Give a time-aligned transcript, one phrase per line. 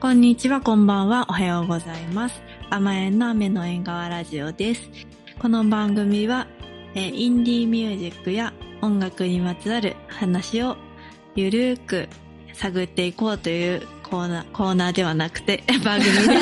[0.00, 2.40] こんにちは、こんばんは、おはようございます。
[2.70, 4.88] 甘えんの雨の縁側ラジオです。
[5.38, 6.46] この番組は、
[6.94, 10.78] えーインディーミュージックや音楽にまつわる話を
[11.36, 12.08] ゆるーく
[12.54, 16.24] 探っていこうというコーナー、コーナーではなくて 番組です。
[16.24, 16.34] よ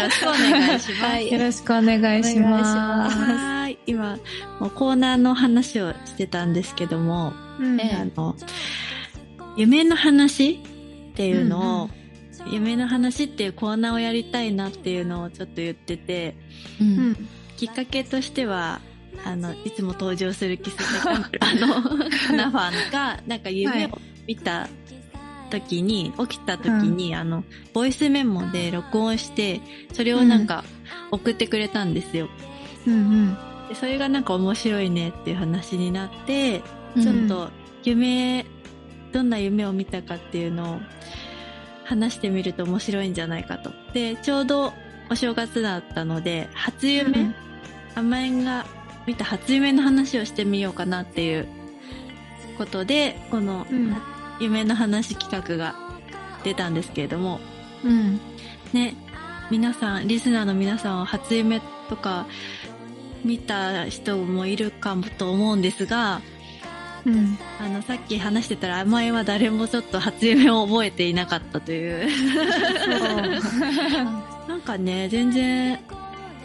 [0.00, 1.22] ろしくお願いします。
[1.22, 3.18] よろしくお願いします。
[3.18, 3.78] はーい。
[3.86, 4.16] 今、
[4.60, 8.36] もうコーナーの話をしてたんですけども、うんえあの、
[9.56, 10.60] 夢の話
[11.10, 12.03] っていうのを、
[12.50, 16.36] 夢の話っていうコーナーをやりたいなっていうのをちょっと言ってて、
[16.80, 16.84] う。
[16.84, 17.10] うん。
[17.12, 18.80] んきっかけとしては、
[19.24, 20.76] あの、いつも登場するキス
[21.08, 21.82] あの、
[22.26, 24.68] カナファンが、なんか夢を見た
[25.50, 29.60] 時に、起きた時に、あの、ボイスメモで録音して、
[29.92, 30.64] それをなんか
[31.10, 32.28] 送ってくれたんですよ。
[32.86, 33.36] うん。
[33.68, 36.62] でそれがなんか面白いねっていう話になって、
[36.96, 37.02] うん。
[37.02, 37.50] ちょっと
[37.84, 38.44] 夢、
[39.12, 40.80] どんな夢を見たかっていうのを
[41.84, 43.72] 話してみると面白いんじゃないかと。
[43.92, 44.72] で、ちょうど
[45.10, 47.34] お正月だったので、初夢、うん。
[47.94, 48.66] 甘えんが
[49.06, 51.46] 見た初夢の話をしてみようかなっていう
[52.58, 53.96] ことで、このうん。
[54.40, 55.76] 夢の話企画が
[56.42, 57.40] 出たんですけれども、
[57.84, 58.20] うん。
[58.72, 58.96] ね、
[59.50, 62.26] 皆さん、リスナーの皆さんは初夢とか
[63.24, 66.20] 見た人もいるかもと思うんですが、
[67.06, 67.38] うん。
[67.60, 72.08] あの、さっき話してたら、甘えは誰もちょっと初夢を覚えていなかったという。
[74.48, 75.78] なんかね、全然、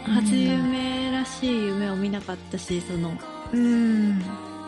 [0.04, 3.12] 初夢らしい夢を見なかったし、その、
[3.52, 4.22] うん。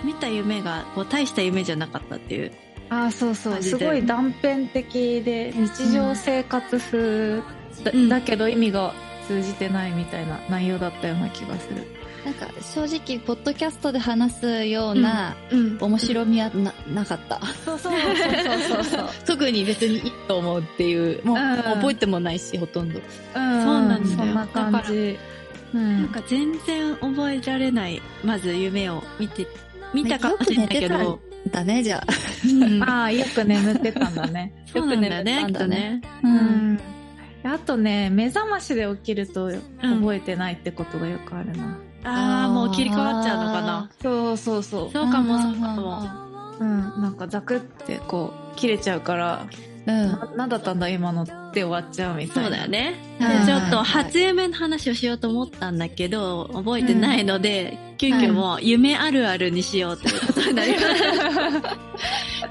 [0.04, 2.52] 見た夢が、こう、大した夢じゃなかったっていう。
[2.92, 3.62] あそうそう。
[3.62, 7.42] すごい断片的で日常生活風
[7.84, 8.08] だ,、うん。
[8.10, 8.92] だけど意味が
[9.26, 11.86] 通じてないみたいな内容だったような気がする
[12.24, 15.78] なんか正直、ポッドキャストで話すようなうん。
[15.80, 17.40] 面白みはななかった。
[17.64, 19.08] そうそうそうそうそう。
[19.26, 21.56] 特に別にいいと思うっていう、もううん。
[21.56, 23.00] 覚えてもないし、ほとんど。
[23.34, 23.64] うん。
[23.64, 24.16] そうなんだよ。
[24.16, 25.18] そんな感じ。
[25.74, 26.02] うん。
[26.02, 29.46] なんか全然覚えられない、まず夢を見て、
[29.92, 31.20] 見たかもしれないけど、よ
[31.50, 32.06] だね、じゃあ。
[32.46, 32.82] うん。
[32.88, 34.52] ああよく眠ってたんだね。
[34.72, 36.00] そうなんだよく眠ったんだね。
[36.02, 36.26] きっう。
[36.28, 36.80] うんん。
[37.44, 41.78] あとね目覚ましで起きると覚えてないってことがよくあるな。
[42.04, 43.90] ああ、もう切り替わっちゃうのかな。
[44.00, 46.00] そうそうそうそうかも、そうかも。
[46.00, 46.22] も。
[46.60, 49.46] うん、なんかザクってこう切れちゃうから、
[49.86, 50.08] うん。
[50.08, 52.42] ななんだったんだ今のって終わっちゃうみたいな。
[52.42, 52.94] そうだよね。
[53.18, 61.76] ではいちょっと初夢の話をしようと思ったんだけど、覚えてないので、急遽もう夢あるあるにしようということになりました。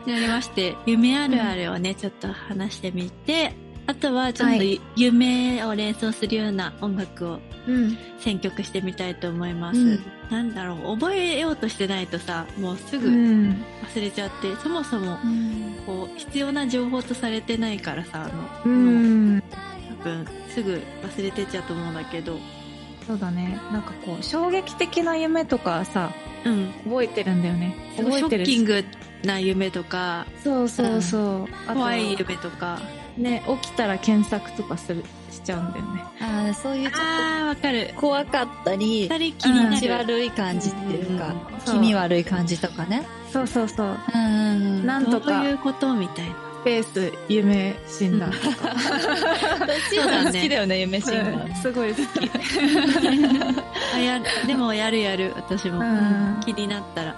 [0.11, 3.53] なりまして、夢あるあるをね、ちょっと話してみて、
[3.91, 7.97] あとはちょっとはい夢を連想するような音楽をうん。
[8.19, 9.79] 選曲してみたいと思います。
[9.79, 9.99] うん
[10.31, 13.13] なんだろう、覚えようとしてないとさ、もうすぐう忘
[13.49, 13.65] ん。
[13.95, 15.17] れちゃって、そもそも
[15.85, 18.29] こう必要な情報とされてないからさ、
[18.63, 18.79] あの、う
[19.35, 19.43] ん。
[19.99, 22.37] 多分すぐ忘れてっちゃうと思うんだけど、
[23.05, 23.59] そうだね。
[23.73, 26.11] なんかこう、衝撃的な夢とかさ、
[26.45, 26.71] うん。
[26.85, 27.75] 覚えてるんだよね。
[27.97, 28.85] 覚えてるッキング
[29.25, 31.73] な夢とか、そうそうそう。
[31.73, 32.79] 怖い夢とか。
[33.17, 36.03] ね、起きたら検索とかする、しちゃうんだよね。
[36.21, 37.99] ああ、そういうちょっあー、わか。
[37.99, 39.93] 怖かったり、気持ちる。
[39.93, 41.33] 悪い感じっていうか、
[41.65, 43.05] 気味悪い感じとかね。
[43.31, 43.97] そうそうそう。
[44.13, 44.85] うん。
[44.85, 46.35] なんとかどういうことみたいな。
[46.61, 48.45] スペース夢診断とか。
[49.89, 51.55] そうだね好きだよね、夢診断うん。
[51.55, 52.29] すごい好き。
[53.95, 55.79] あやでもやるやる、私も。
[55.79, 57.15] うん気になったら。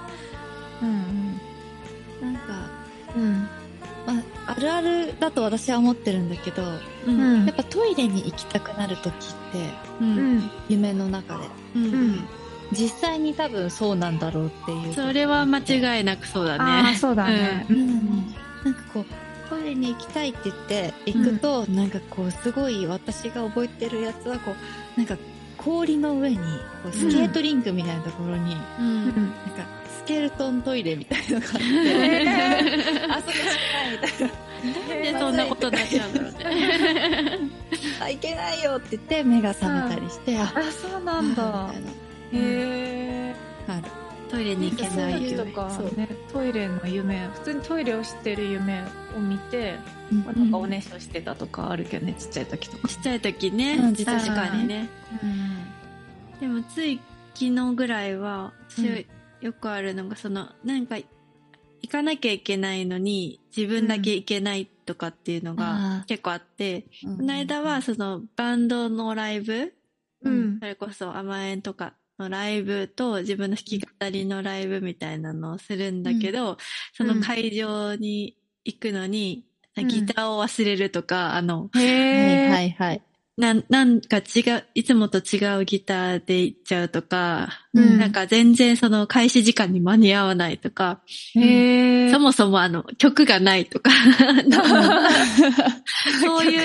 [4.63, 6.63] るあるだと私は思ってるんだけど、
[7.05, 7.19] うん。
[7.19, 9.09] うんやっぱトイレに行きたくなる時っ
[9.51, 9.59] て、
[10.01, 10.03] う。
[10.03, 10.51] うんん。
[10.69, 11.43] 夢の中で。
[11.75, 12.27] うんうん
[12.71, 14.93] 実際に多分そうなんだろうっていう。
[14.93, 16.95] それは間違いなくそうだああ、ね。
[16.95, 17.67] そうだね。
[17.69, 19.05] うんなんかこう、
[19.49, 24.55] トイレに行きたいって言って行くと、なんかこう、すごい私が覚えてるやつはこ
[24.95, 25.17] う、なんか
[25.57, 28.85] 氷の上に、こうスケートリンクみたいなところに、うん。
[28.85, 29.05] うん。
[29.05, 29.33] なんか
[29.99, 34.33] スケルトントイレみたいなのがあって、え あそこしかないみたいな。
[38.63, 41.71] よって言って目が覚めたりして、あ、あ、そうなんだ。
[42.31, 43.35] へえ。
[43.67, 43.83] ある。
[44.29, 45.51] トイレに行けない夢。
[45.51, 48.81] かそうね、トイレの夢、普通にトイレをしてる夢
[49.15, 49.75] を見て、
[50.25, 52.87] まあなんかおねしょしてたとかあるけどね、ちっちゃい時とか。
[52.87, 53.75] ちっちゃい時ね。
[53.75, 54.89] うん確かにね。
[55.21, 56.39] うん。
[56.39, 56.99] でもつい
[57.35, 59.05] 昨日ぐらいは、私うん
[59.41, 61.07] よくあるのが、その、なんか、行
[61.91, 66.05] かなきゃいけないのに、自分だけ行けないとかっていうのあがー。
[66.05, 69.73] 結構あって、ここの間は、その、バンドのライブ、
[70.21, 70.59] うん。
[70.59, 76.57] それこそ甘えんとかのライブと自分の弾き語りのライブみたいなのをするんだけど、
[76.93, 79.45] その会場に行くのに、
[79.75, 81.69] ギターを忘れるとか、あの。
[81.73, 83.01] はいはい。
[83.35, 84.21] なん、なんか違
[84.57, 91.01] う、いつもと違うギターで行っちゃうとか、うんなんか全然その開始時間に間に合わないとか。
[91.33, 91.39] そ
[92.19, 93.89] もそもあの曲がないとか、
[96.21, 96.61] そういう、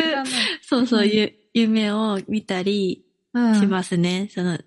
[0.60, 4.28] そうそういう夢を見たりうんしますね。
[4.30, 4.58] その、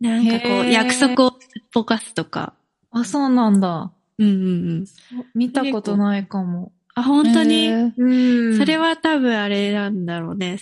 [0.00, 2.52] なんかこう約束をすっぽかすとか。
[2.90, 3.90] あ、そうなんだ。
[4.18, 4.36] うんうんう
[4.82, 4.86] ん。
[5.34, 6.72] 見たことないかも。
[6.94, 10.58] あ、本当に、うんそれ、は多分あれなんだろうね。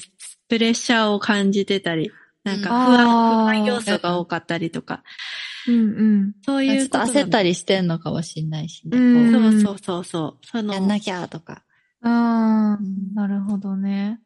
[0.54, 2.12] プレッシャーを感じてたり、
[2.44, 5.02] なんか不安、不安要素が多かったりとか、
[5.66, 5.78] うんう
[6.28, 6.32] ん。
[6.44, 8.96] そうちょっと焦ったりしてんのかもしんないしね。
[8.96, 10.62] うんこそうそうそうそう。
[10.62, 11.64] の、やんなきゃとか。
[12.02, 14.20] ああ、うんなるほどね。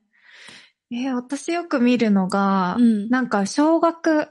[0.90, 4.28] えー私よく見るのが、うんなんか小学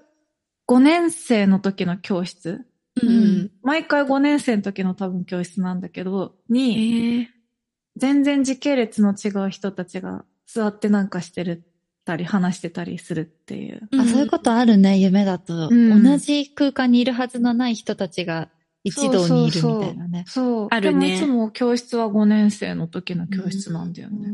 [0.67, 2.63] 5年生の時の教室？
[3.01, 3.51] うんうん。
[3.63, 7.25] 毎回5年生の時の多分教室なんだけど、えに、ー
[7.95, 11.63] 全然時系列の違う人たちが座ってなんかしてる
[12.07, 13.89] たり話してたりするっていう。
[14.00, 15.68] あ、そういうことあるね、夢だと。
[15.69, 18.48] うん同じ空間にいるはずのない人たちが
[18.83, 20.24] 一堂にいるみたいなね。
[20.25, 20.68] そう。
[20.71, 24.30] あるねでもいつも教室は5年生の時の教室なんだよね。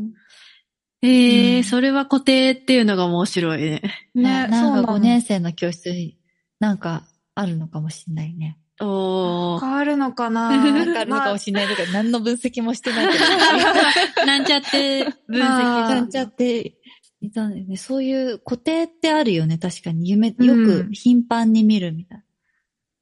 [1.02, 3.82] ええうんそれは固定っていうのが面白いね。
[4.14, 6.16] ね、そうなんかの5年生の教室に
[6.60, 7.02] なんか
[7.34, 8.56] あるのかもしんないね。
[8.80, 9.60] おー。
[9.60, 13.24] 変わるのかななんかあるのかもしんないとか、何の分析もしてないけど。
[14.26, 16.74] なんちゃって分析あーなんちゃって
[17.26, 17.76] いたんだよね。
[17.76, 20.08] そういう固定ってあるよね、確かに。
[20.08, 22.24] 夢、ようんく頻繁に見るみたい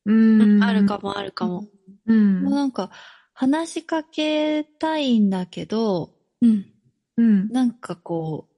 [0.07, 0.13] う
[0.59, 0.65] ん。
[0.65, 1.69] あるかもあるかも。
[2.07, 2.51] うんな。。
[2.51, 2.91] なんか、
[3.33, 6.67] 話しかけたいんだけど、うん。
[7.17, 7.49] うん。
[7.49, 8.49] なんかこ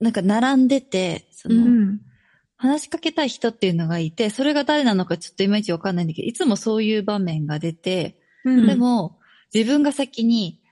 [0.00, 2.00] う、なんか並んでて、その、うん。
[2.58, 9.18] 話しかけたい人っていうのがいて、それが誰なのかちょっといまいちわかんないんだけど、いつもそういう場面が出て、うんでも、
[9.52, 10.62] 自分が先に、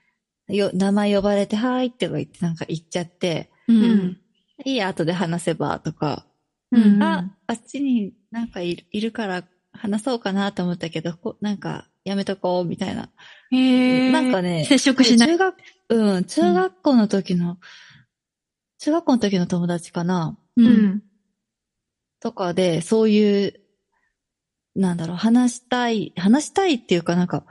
[0.47, 3.83] よ、名前呼ばれて、はーいって言ってなんか言っちゃって、うん。
[3.83, 4.17] うん
[4.63, 6.25] いいや、後で話せば、とか、
[6.71, 13.09] うんあ、あっちになんかいるいるから話そうかなと思ったけど、こなんかやめとこう、みたいな。
[13.51, 14.11] へえ。
[14.11, 15.55] なんかね、接触しない中学、
[15.89, 17.57] うん、中学校の時の、
[18.79, 20.63] 中学校の時の友達かなう。
[20.63, 21.03] うんん。
[22.21, 23.59] とかで、そういう、
[24.75, 27.45] なんだろう、話したい、話したいっていうかなんか、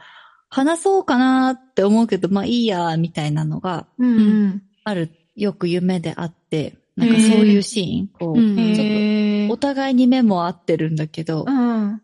[0.48, 4.62] 話そうかなって思うけど、まあいいや、みたいなのがうん。
[4.84, 9.48] ある、よく夢であって、なんかそういうシーン、こう、うんちょっ。
[9.48, 12.00] とお互いに目も合ってるんだけどう、ん。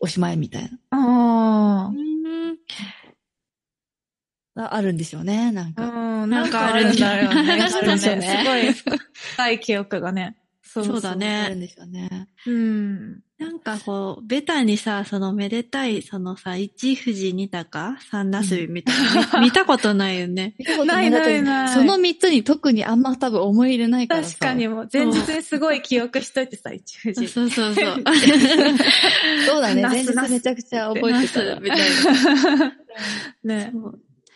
[0.00, 1.90] おしまいみたいな。
[4.56, 5.72] ああるんでしょうね、なんあ。
[5.72, 5.82] か。
[5.88, 6.30] うん。
[6.30, 10.36] ななんんかかあるんだよねね すごい深い記憶がね。
[10.62, 12.28] そうそうだねあるんでしょうね。
[12.46, 13.23] うん。
[13.44, 20.54] なんかこう、ベタにさ、そのめでたい、そのさ、一富士二鷹三なすびみたいな、 見見たことないよね。
[20.58, 24.30] 見たことないないないその三つに特にあんま多分思い入れないからさ。
[24.30, 27.28] 確かにもう前日にすごい記憶しといてさ、一富士。
[27.28, 27.84] そうそうそう。
[29.46, 29.82] そうだね。
[29.82, 31.60] 前日めちゃくちゃ覚えてたら。
[31.60, 32.72] みたいな。
[33.44, 33.72] ね。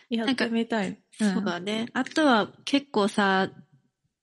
[0.09, 0.97] やってみたい。
[1.17, 1.87] そうだね。
[1.93, 3.49] あとは結構さ、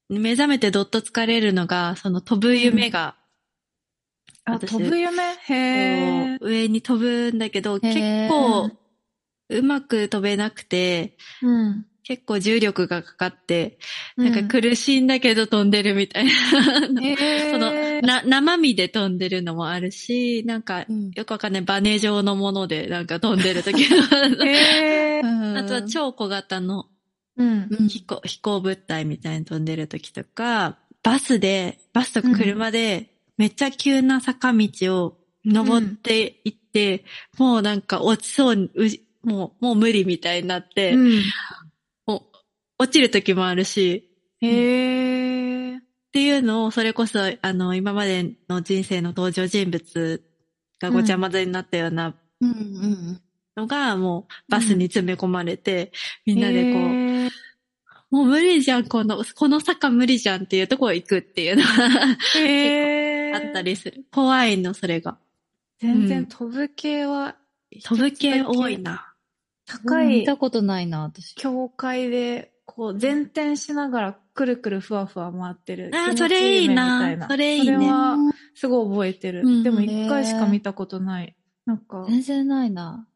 [0.09, 3.17] 目覚めてどっと疲れるのが、その飛ぶ夢が、
[4.47, 5.23] あ、私飛ぶ夢？
[5.49, 8.71] へ上に飛ぶんだけど、結構
[9.49, 11.87] うまく飛べなくて、うん。
[12.03, 13.79] 結構重力がかかって、
[14.17, 16.31] ななんか苦しいんだけど飛んでるみたいな。
[17.51, 21.11] そのな、生身で飛んでるのもあるし、なんか、うん。
[21.11, 23.97] よくわかんないバネ状のものでなんか飛んでる時も
[25.25, 26.87] ああとは超小型の
[27.37, 27.69] うん。
[27.71, 34.69] うん飛行、飛行物体みたいに飛んでる時とか、バスで、バスとか車で、めっちゃ急な坂道
[35.05, 37.05] を登っていって、
[37.39, 38.71] もうなんか落ちそうに、
[39.23, 41.23] もう、もう無理みたいになって、うん。
[42.07, 42.23] もう
[42.79, 44.09] 落ちる時もあるし、
[44.41, 45.77] へえ。
[45.77, 45.81] っ
[46.13, 50.23] ていうのを、それこそ、あの、今までの人生の登場人物
[50.81, 53.21] がごちゃ混ぜになったようなうんうん
[53.57, 55.93] のが、もうバスに詰め込まれて、
[56.27, 61.69] みんなでこう、もう無理じゃん、この、この坂無理じゃんっていうところ行くっていうのが
[62.39, 62.96] へー
[63.37, 64.05] あったりする。
[64.13, 65.19] 怖いの、それが。
[65.79, 67.37] 全然飛ぶ系は、
[67.85, 69.15] 飛ぶ系多いな。
[69.67, 71.35] 高い見たことないな、私。
[71.35, 75.91] 境界で、こう、前転しながらくるくるふわふわ回ってる。
[75.95, 78.17] あそれいいなそれいいねそれは、
[78.55, 79.43] すごい覚えてる。
[79.45, 81.37] うんでも一回しか見たことない。
[81.65, 83.07] なんか、全然ないな。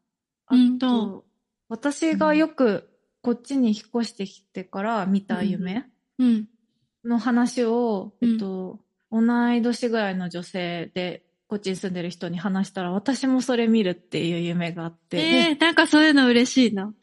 [0.47, 1.25] あうんとと、
[1.69, 2.89] 私がよく
[3.21, 5.85] こっちに引っ越してきてから見た夢
[6.19, 6.47] うん。
[7.05, 8.79] の話を、うんえっと、
[9.11, 15.17] 同い年ぐらいの女性で、こっちに住んでる人に話したら、私もそれ見るっていう夢があって。
[15.17, 16.93] えー、なんかそういうの嬉しいな。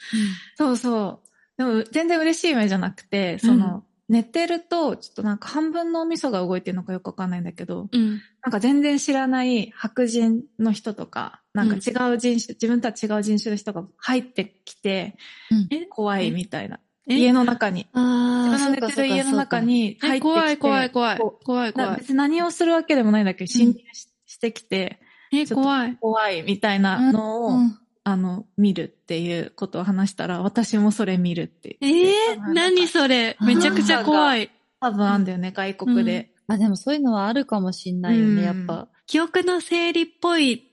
[0.56, 1.28] そうそう。
[1.58, 8.22] でも、全然嬉しい夢じゃなくて、その、寝てると、ちょっとなんか半分のお味噌が動いてるのかよくわかんないんだけど、うん。
[8.42, 15.16] なんか全然知らない白人の人とか、なんか違う人種、自分とは違う人種の人が入ってきて、
[15.50, 16.80] うんえ怖いみたいな。
[17.08, 17.16] え？
[17.16, 17.86] 家の中に。
[17.92, 20.20] あ自分の寝てる家の中に入ってきて。
[20.20, 21.18] え怖い怖い怖い。
[21.18, 21.96] こ怖いう怖い。
[21.96, 25.00] 別に何をするわけでもないんだけど、侵入し,、してきて、
[25.32, 25.96] え、怖い。
[26.00, 32.40] 怖いみたいなのを、うんあの、見るっていうことを話したら、私もそれ見るってえ言って。
[32.40, 33.36] ー、何それ？
[33.42, 34.50] めちゃくちゃ怖い。
[34.80, 36.32] 多分あんだよね、外国で。
[36.46, 38.88] あ、でもそういうのはあるかもしんないようんね、やっぱ。
[39.06, 40.67] 記憶の整理っぽい、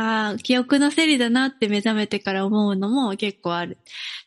[0.00, 3.78] ああ、記憶の整理だなって目覚めてから思うのも結構ある。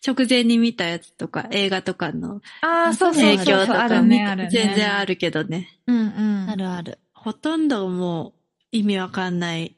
[0.06, 4.50] 直前に見たやつとか、映画とかのああ、そうそう影響とかあるね、あるね。
[4.50, 5.80] 全然あるけどね。
[5.88, 6.50] うんうん。
[6.50, 7.00] あるある。
[7.14, 8.34] ほとんどもう
[8.74, 9.78] 意味わかんない。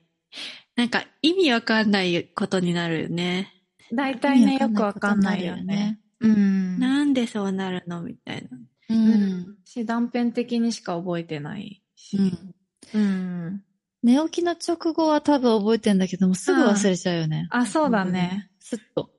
[0.75, 3.53] なんか意味わかんないことになるよね。
[3.93, 5.99] 大体ね、よくわかんないよね。
[6.19, 6.79] うん。
[6.79, 8.57] なんでそうなるのみたいな。
[8.57, 8.93] う。
[8.93, 9.57] うんん。
[9.63, 12.17] し、断片的にしか覚えてないし。
[12.17, 12.55] うん。
[12.95, 13.63] うん。
[14.03, 17.47] 寝起きの直後は多分覚えてんだけども、すぐ忘れちゃうよね。
[17.51, 18.51] あ、そうだね。
[18.59, 19.09] すっと。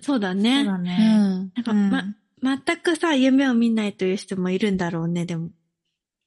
[0.00, 0.62] そうだそうね。
[0.62, 1.16] うだね。
[1.16, 1.52] ん。
[1.54, 2.04] なんか、うんま、
[2.64, 5.50] 全くさ、夢を見ないという人もいるんだろうね、でも。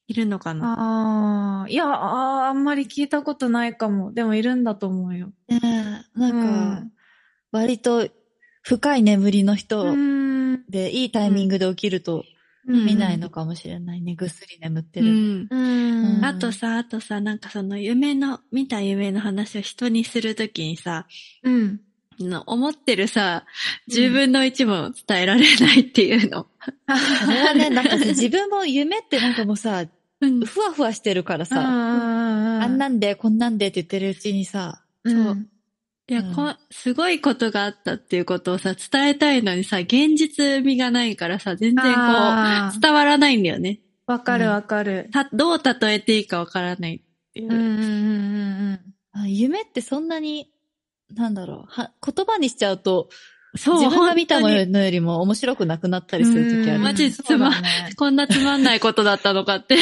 [0.07, 0.73] いるのかな？
[0.73, 4.13] ああ、いや、あーあんまり聞いたことないかも。
[4.13, 5.31] でもいるんだと思うよ。
[5.47, 6.83] ねえなんか、
[7.51, 8.07] 割と
[8.61, 10.63] 深い眠りの人うん。
[10.69, 12.23] で、いいタイミングで起きるとうん
[12.67, 14.15] 見ないのかもしれないね。
[14.15, 15.47] ぐっすり眠ってる。
[15.49, 16.25] うん。
[16.25, 21.05] あとさ、あとさ、なんかその夢の、見た夢の話を人にするときにさ、
[21.43, 21.79] うん。
[22.19, 23.45] の思ってるさ、
[23.89, 26.47] 10分の1も伝えられないっていうの。
[27.25, 29.85] それはね、なんかさ自分も夢ってなんかもうさ、
[30.21, 35.47] うんふわふわしてるからあさ、ああんなんで、こんなんでって言ってるうちにさ、そう。
[36.07, 43.79] いや、うんこすごいことがあったっていうことをさ、伝えたいのにさ、現実味がないからさ、全然こう、伝わらないんだよね。
[44.05, 45.09] わかるわかる。
[45.11, 47.47] た、どう例えていいかわからないっていう。
[47.47, 48.79] うんうんうんうん
[49.17, 50.51] あ夢ってそんなに、
[51.13, 53.07] なんだろう、は言葉にしちゃうと、
[53.55, 56.75] そう、自分が見たのよりも面白くなくなったりする時ある。
[56.75, 59.77] うんマジそうだねこんなつまんないことだったのかって、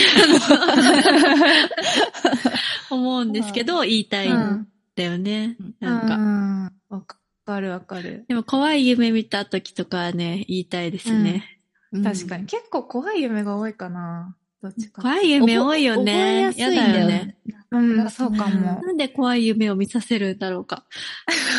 [2.91, 5.57] 思うんですけど、言いたいんだよね。
[5.79, 6.15] なんか。
[6.15, 7.01] うんわ
[7.45, 8.25] かるわかる。
[8.29, 11.59] でも怖い夢見た時とかはね、言いたいですね。
[11.91, 12.45] うん確かに。。
[12.47, 14.35] 結構怖い夢が多いかな。
[14.63, 15.01] どっちか。
[15.01, 16.41] 怖い夢多いよ覚えね。
[16.43, 17.35] やすいんだよね。
[17.69, 18.81] うん、そうかも。
[18.81, 20.85] なんで怖い夢を見させるんだろうか。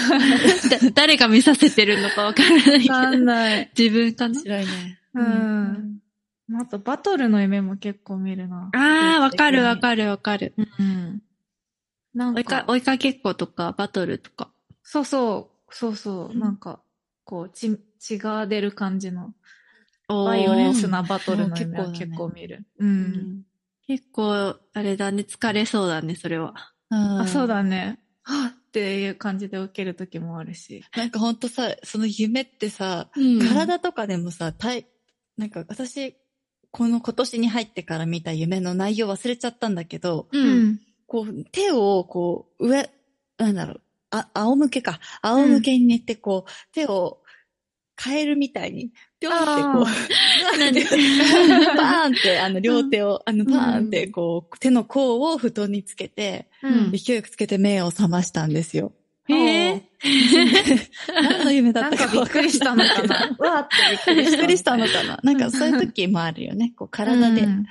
[0.70, 3.24] だ誰が見させてるのかわからないけわかんど。
[3.26, 3.70] ない。
[3.78, 5.00] 自分かな面白いね。
[5.14, 5.98] うん。
[6.60, 8.70] あと、バトルの夢も結構見るな。
[8.74, 10.54] ああ、わかるわかるわかる。
[10.56, 11.22] うん。
[12.14, 14.50] なん追いかか、追いかけっことか、バトルとか。
[14.82, 16.80] そうそう、そうそう、なんか、
[17.24, 19.34] こう、血、血が出る感じの、
[20.08, 22.66] バイオレンスなバトルの夢はうん結構見る。
[22.78, 22.84] う。
[22.84, 23.02] うん
[23.40, 23.42] ん
[23.86, 26.54] 結構、あれだね、疲れそうだね、それは。
[26.90, 27.46] ああ、そう。
[27.46, 27.98] だね。
[28.22, 30.82] はぁっていう感じで受ける時もあるし。
[30.96, 34.86] なんかほんとさ、その夢ってさ、うん体とかでもさ、体、
[35.36, 36.16] なんか私、
[36.70, 40.38] この今年に入ってから見た夢の内容忘れちゃったんだけど、う。。
[40.38, 40.80] うん
[41.14, 42.90] こう、手をこう、上、
[43.38, 43.80] なんだろう、
[44.10, 44.98] あ、仰向けか。
[45.22, 47.20] 仰向けに寝て、こう、手を
[47.96, 48.90] 変えるみたいに、
[49.20, 58.90] ぴょんってこう、あー バーンって、あの、両手を、あの、バーンって、こう、手の甲を布団につけて、うん勢いよくつけて目を覚ましたんですよ。
[59.28, 59.82] へえ。
[61.14, 63.36] 何の夢だなんったかかびっくりしたのかな。
[63.38, 64.32] わーってびっくりした。
[64.32, 66.72] びっくりしたのかななんかそういう時もあるよね。
[66.76, 67.66] こう体で、うん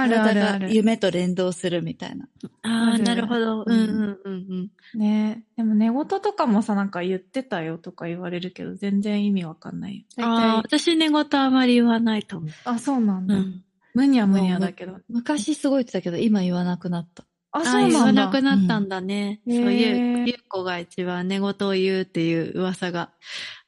[0.00, 0.68] あるあ体るある。
[0.68, 2.28] が夢と連動するみたいな。
[2.62, 3.64] ああ、なるほど。
[3.64, 4.98] うんうんうんうん。
[4.98, 12.50] ねでも寝言とかもさ、なんか言ってたよとか言われるけど、全然意味わかんないああ、体、私寝言あまり言わないと思う。
[12.64, 13.34] あ、そうなんだ。
[13.34, 13.64] うん。
[13.94, 14.98] むにゃむにゃだけど。
[15.08, 17.24] 昔すごい言ってたけど、今言わなくなった。
[17.52, 18.26] あ、あそうなんだ。
[18.26, 19.40] なくなったんだね。
[19.46, 23.10] うんそういう、ゆうこが一番寝言を言うっていう噂が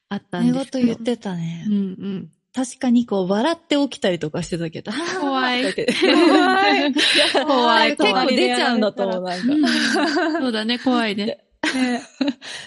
[0.09, 0.77] あったん寝ですけど。
[0.79, 1.65] 言言ってたね。
[1.67, 2.31] うんうん。
[2.53, 4.91] 確かにこう、笑って起きたりとかしてたけど。
[5.19, 6.93] 怖い怖い。
[7.45, 10.39] 怖い結構出ちゃうんだと思う、なんか。
[10.39, 11.39] そうだね、怖いね。
[11.73, 12.01] ね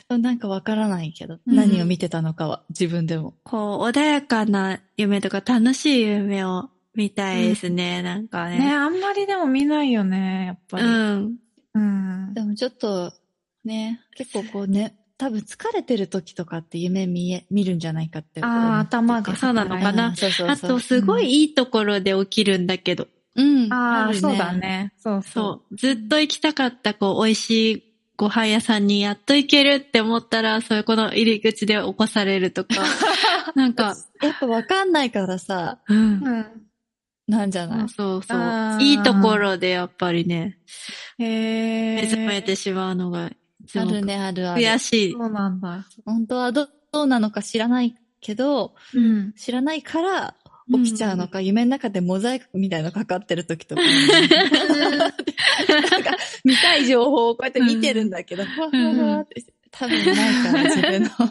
[0.09, 3.35] なんかわからないけど、うん何を見てたのかは、自分でも。
[3.45, 8.59] こう、穏やかな夢とか楽しい夢を見たいですね、なんかね。
[8.59, 10.85] ねあんまりでも見ないよね、やっぱり。
[10.85, 11.37] うん。
[11.75, 12.35] うん。
[12.35, 13.12] でもちょっと、
[13.64, 18.42] ね、結構こうね、多分疲れてる時とかって夢見え、見るんじゃないかって。
[18.42, 19.35] ああ、頭が。
[19.37, 23.73] そうなのかなうんそうそうそうあと、すごいいいところで起きるんだけど、うん。
[23.73, 24.52] ああ、るそうだ。
[24.52, 24.92] ね。
[24.99, 25.76] そうそそう。
[25.76, 27.82] ずっと行きたかった、こう、美味しい
[28.16, 32.75] ご飯屋さんにやっと行けるって思ったら、そういうこの入り口で起こされるとか、
[33.54, 36.20] なんか、やっぱわかんないからさ、うんう。
[36.25, 36.46] うん。
[37.28, 37.88] なんじゃない？
[37.88, 40.58] そうそういいところでやっぱりね、
[41.18, 41.96] へえ。
[41.96, 43.30] 目覚めてしまうのが、
[43.75, 44.62] あるね、あるある。
[44.62, 45.12] 悔しい。
[45.12, 45.87] そうなんだ。
[46.04, 49.32] 本当はどどうなのか知らないけど、うん。
[49.35, 50.35] 知らないから
[50.73, 53.82] 起きちゃうのか、夢の中でモザイクみたいのかかってる時とか。
[55.90, 61.11] なんか見たい情報をこうやって見てるんだけど、ふわふわふわって多分ないから自分の。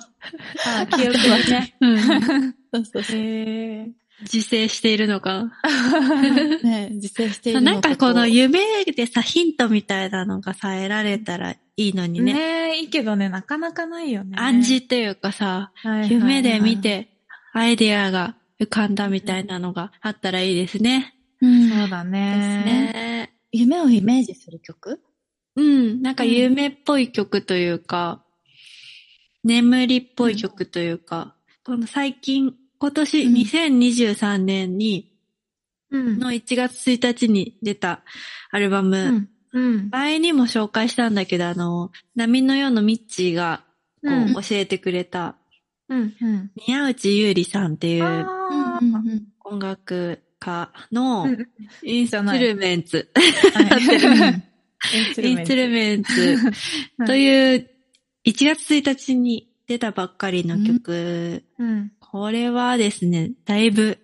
[0.65, 1.75] あ記憶はね。
[1.81, 3.17] うんそうそうそう。
[3.17, 3.91] へえ。
[4.21, 5.51] 自制しているのか。
[6.63, 12.33] ね自制しているのなんかこのゆ夢でさ、ヒントみたいなのがさ、得られたらいいのにね。
[12.33, 12.39] ね
[12.77, 14.37] え、いいけどね、なかなかないよね。
[14.37, 16.79] 暗示っていうかさ、はいはいはい夢で見。
[16.79, 17.09] て、
[17.53, 21.15] アイデアが浮かんだみたいなのがあったらいいですね。
[21.41, 22.19] うんそうだね。
[22.65, 25.01] ね夢をイメージする曲？
[25.55, 28.23] うん、なんか夢っぽい曲というか、
[29.43, 35.11] 眠りっぽい曲というか、この最近、今年うん2023年に、
[35.91, 36.19] うん。
[36.19, 38.03] の1月1日に出た
[38.51, 39.63] アルバム、うん。
[39.63, 39.89] うん。
[39.89, 43.63] 前にも紹介したんだけど、あの、波のようのミッチーが
[44.03, 45.35] こう、うん教えてくれた、
[45.89, 46.13] うん。
[46.21, 46.51] うん。
[46.67, 48.27] 宮内優里さんっていう
[49.43, 51.45] 音楽家のー
[51.83, 53.21] インストゥルメンツ、は
[53.63, 53.65] い
[54.93, 56.51] インストゥルメンツ
[57.07, 57.17] とう。
[57.17, 57.69] いう
[58.25, 61.91] 1月1日に出たばっかりの曲、うん。
[61.99, 63.97] これはですね、だいぶ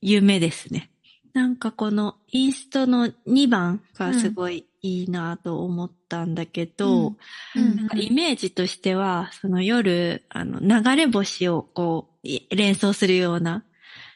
[0.00, 0.90] 夢ですね。
[1.32, 7.14] なんかこのインストの2番がすごいいいなと思ったんだけど、
[7.56, 7.76] うん。
[7.76, 13.64] なんかイメージとしては、その夜、あの、流れ星をこう、い連想するような、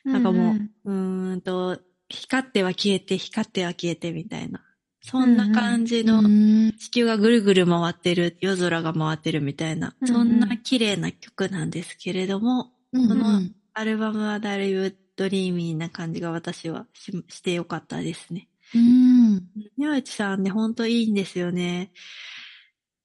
[0.04, 1.78] なんかもう、うーんと、
[2.10, 4.62] 光っては消えて、光っては消えてみたいな。
[5.00, 10.14] そんな感じの、うん地球がぐるぐる回ってる、夜空が回ってるみたいな、うんうん。
[10.14, 13.08] そんな綺麗な曲なんですけれども、うん。
[13.08, 13.40] この
[13.72, 18.47] アルバムはだいぶドリーミーな感じが私はししてよかったですね。
[18.74, 19.42] うん。
[19.76, 21.92] 宮内さんね、ほんといいんですよね。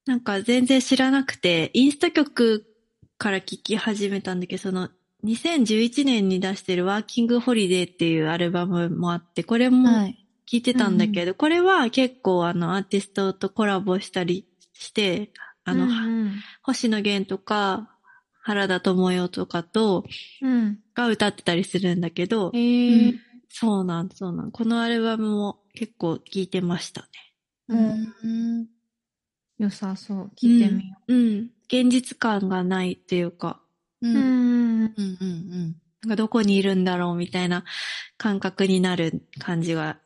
[0.06, 2.66] なんか全然知らなくて、インスト曲
[3.18, 4.90] から聴き始めたんだけど、その
[5.24, 10.20] 2011年に出してるワーキングホリデーっていうアルバムもあって、これもはい。
[10.46, 15.32] 聴いてたんだけど、これは結構あのアーティストとコラボしたりして、
[15.64, 17.90] あの、うん星野源とか、
[18.42, 20.04] 原田智代とかと、
[20.42, 20.80] うん。
[20.94, 23.20] が歌ってたりするんだけど、えー
[23.56, 24.52] そうなん、そうなん。
[24.52, 27.08] このアルバムも結構聴いてましたね。
[27.70, 27.76] う。
[27.76, 28.68] うんん。
[29.60, 30.32] 良さそう。
[30.36, 31.52] 聞いてみようん。
[31.68, 33.62] 現実感がないっていうか、
[34.02, 34.08] う。
[34.08, 34.12] う。
[34.12, 34.18] うん。
[34.18, 34.92] うん。
[34.98, 35.06] うん。
[35.22, 35.76] うん。
[36.02, 37.64] なんかどこにいるんだろうみたいな
[38.18, 40.00] 感覚になる感じが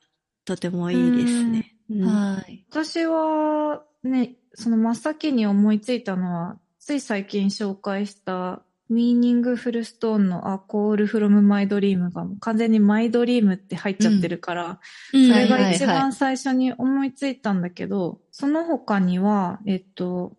[0.44, 1.78] とてもいいですね。
[1.90, 2.66] うんはい。
[2.70, 14.80] 私は、ね、その真っ先に思いついたのは、つい最近紹介した、ミーニングフルストーンの A Call from My Dream がもう完全にマイドリームって入っちゃってるから、
[15.14, 20.34] うんそれが一番最初に思いついたんだけど、その他には、えっと、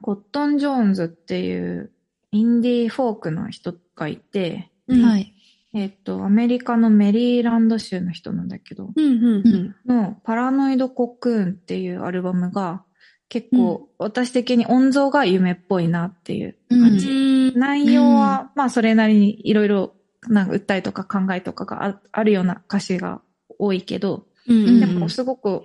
[0.00, 1.92] コットン・ジョーンズっていう
[2.30, 5.34] インディーフォークの人がいて、うんはい。
[5.74, 9.76] えっと、アメリカのメリーランド州の人なんだけど、うんうんうん。
[9.86, 12.84] のパラノイドコクーンっていうアルバムが
[13.32, 17.08] 結構私的に音像が夢っぽいなっていう感じ。
[17.08, 17.12] う
[17.56, 17.58] ん。
[17.58, 19.94] 内容は、まあそれなりにいろいろ
[20.28, 23.22] なんか訴えとか考えとかがああるような歌詞が
[23.58, 24.80] 多いけど、うん。
[24.80, 25.62] でもすごく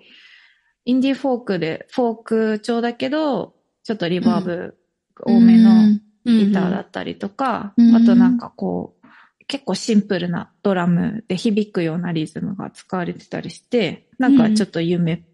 [0.86, 3.54] インディーフォークでフォーク調だけど、
[3.84, 4.78] ちょっとリバーブ
[5.26, 7.96] 多めのギターだったりとか、うん。
[7.98, 9.08] あとなんかこう、
[9.48, 15.26] 結構シンプルなドラムで響くようなリズムが使われてたりして、なんかちょっと夢、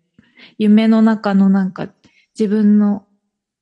[0.57, 1.89] 夢の中のなんか
[2.37, 3.05] 自分の、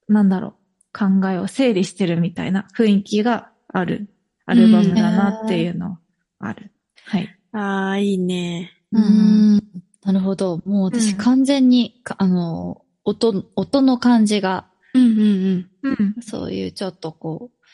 [0.07, 0.51] なんだろう、
[0.97, 4.09] 考えを整理してるみたいな雰囲気がある
[4.45, 5.97] アルバムだなっていうの
[6.39, 6.71] ある。
[7.05, 7.29] はい。
[7.53, 8.71] ああ、いいね。
[8.91, 9.55] うーん。
[10.03, 10.61] なるほど。
[10.65, 16.15] もう私うん完全に、かあの、音、音の感じが、うんうんうん。
[16.21, 17.65] そういうちょっとこう、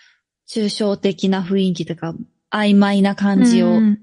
[0.50, 2.14] 抽象的な雰囲気とか、
[2.52, 4.00] 曖昧な感じをうん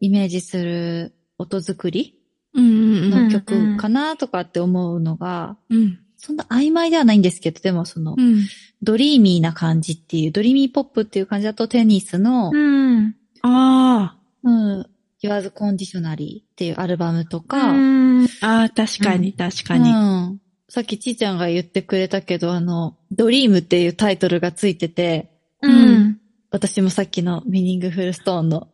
[0.00, 2.18] イメージする音作り
[2.52, 2.64] うん。
[2.64, 5.98] うんうんの曲かなとかって思うのが、うん。
[6.24, 8.46] そんな曖昧ではないんですけど、でもそのう、ん。
[8.82, 13.14] ドリーミーな感じっていう、ドリーミーポップっていう感じだと Tennis の、うん。
[13.42, 14.86] あうん、
[15.22, 19.90] Yours Conditionally っていうアルバムとか、うんあ、ああ、確かに確かうに。
[19.92, 20.40] ん。
[20.70, 26.18] さっきちーちゃんが言ってくれたけど、あの、ドリームっていうタイトルがついてて、うん。
[26.50, 28.68] 私もさっきの Meaningful Stone の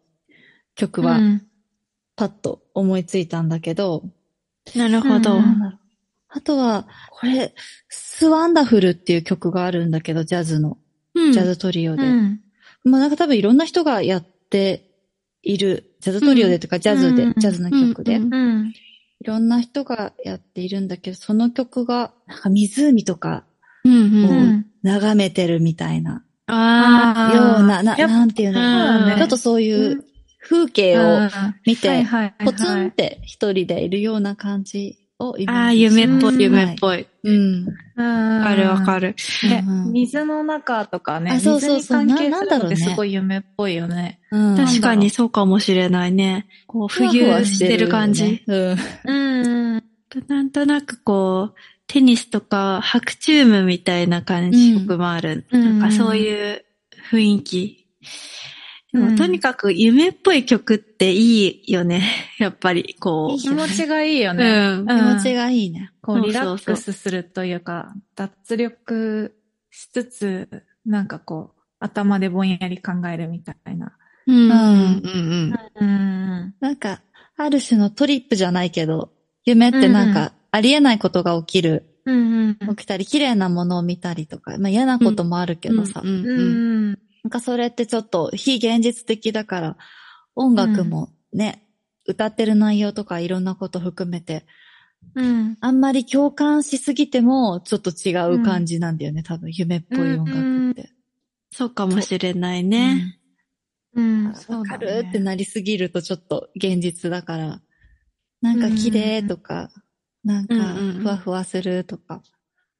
[0.76, 1.42] 曲はうん
[2.14, 4.04] パッと思いついたんだけど、
[4.76, 5.40] なるほど。
[6.34, 7.54] うんあとは、これ、
[7.88, 10.78] 'S Wonderful っていう曲があるんだけど、ジャズの、
[11.14, 11.32] うん。
[11.32, 12.04] ジャズトリオで。
[12.04, 12.40] うん。
[12.84, 14.88] まあなんか多分いろんな人がやって
[15.42, 17.34] いる、ジャズトリオでとか、ジャズで、うん。
[17.36, 18.20] ジャズの曲で。
[19.22, 23.44] いろんな人がやっているんだけど、その曲が、なんか湖とか
[23.84, 23.96] うんう。
[23.96, 24.50] うん。
[24.52, 29.06] ん眺めてるみたいな、あような、な、なんていうの、うん。
[29.08, 30.04] ねちょっとそういう
[30.40, 31.28] 風景を
[31.66, 32.06] 見て、
[32.44, 35.56] ポツンって一人でいるような感じをイメあ。
[35.56, 37.06] ああ、ージ夢っぽい、うん夢っぽい。
[37.22, 37.66] うん。
[37.96, 39.14] わわかるわかる。
[39.92, 44.20] 水の中とかね、あそうそうそう水に関係すななんだろうねるのってすごい夢っぽいよね。
[44.30, 46.46] うん確かにそうかもしれないね。
[46.66, 48.42] こう、浮遊してる感じ。
[48.46, 48.74] う
[49.12, 49.82] ん。
[50.26, 51.54] なんとなくこう、
[51.86, 55.44] テニスとか白チュームみたいな感じ色もある。
[55.50, 56.64] うんなんかそういう
[57.10, 57.86] 雰囲気。
[58.92, 62.02] でも、うんとにかく夢っぽい曲っていいよね。
[62.38, 63.40] やっぱり、こう。
[63.40, 64.78] 気持ちがいいようね。
[64.78, 64.86] ん。
[64.86, 65.92] 気持ちがいいね。
[66.02, 69.36] こう、リラックスするというか、脱力
[69.70, 70.48] しつつ、
[70.84, 73.96] なんかこう、頭でぼんやり考えるみたいな。
[74.26, 74.36] うん。
[74.36, 74.50] うん。
[74.50, 75.54] んうん。
[75.80, 76.54] うん。
[76.60, 77.00] なんか、
[77.36, 79.12] ある種のトリップじゃないけど、
[79.44, 82.58] 夢ってなんか、ありえないことが起きる、うん。
[82.70, 86.10] 起きたり、綺麗なものを見たりとか、まあ嫌なこともあるけどさ、うん。
[86.10, 86.42] うう
[86.92, 86.98] ん。
[87.24, 87.26] ん。
[87.26, 89.76] なんかそれってちょっと非現実的だから、
[90.34, 91.66] 音楽もね、
[92.06, 94.46] 歌ってる内容とかいろんなこと含めて、
[95.14, 95.56] うん。
[95.60, 100.90] あんまり共感しすぎても、ちょっと違う感じなんだよね、多分夢っぽい音楽って。
[101.52, 103.18] そうかもしれないね。
[103.94, 104.26] うん。
[104.28, 107.60] わそうだかるねってなりすぎるとちょっと現実だから、
[108.40, 109.70] なんか綺麗とか、
[110.22, 112.22] なんかうんうんうんふわふわするとか。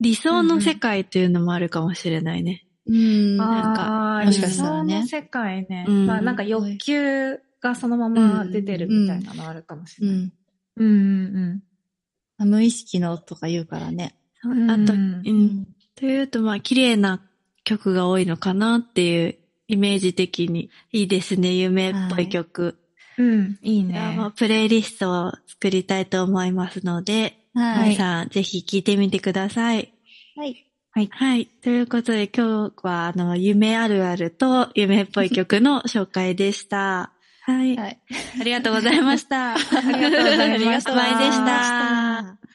[0.01, 2.65] 理想の世界というのもあるかもしれないね。
[2.87, 3.37] うん。
[3.37, 5.85] なんかああ、もしかしたらね世界ね。
[5.89, 10.17] うんまあなんか欲求がそのまま出てるみたいなのあるかもしれない。
[10.17, 10.33] うん。
[10.77, 10.93] うん
[11.37, 11.63] うん
[12.47, 14.15] 無意識のとか言うからね。
[14.45, 14.71] うん。
[14.71, 15.67] あと、ううんん。
[15.95, 17.21] というと、まあ、綺麗な
[17.65, 19.37] 曲が多いのかなっていう
[19.69, 20.71] イメージ的に。
[20.93, 22.79] いいですね、夢っぽい曲。
[23.19, 23.59] うん。
[23.63, 24.35] いいじゃあまあね。
[24.37, 27.91] プレイリストを作りたいと思いますので、はい。
[27.91, 29.93] 皆さんぜひ聴いてみてください。
[30.37, 30.70] はい。
[30.93, 31.47] はい。
[31.47, 37.13] ということで今日は、あの、夢あるあると夢っぽい曲の紹介でした。
[37.43, 37.77] はい。
[37.77, 37.99] はい。
[38.41, 39.55] ありがとうございました。
[39.55, 42.35] ありがとうございましたお疲れ様でしありがとうございまた。
[42.35, 42.50] した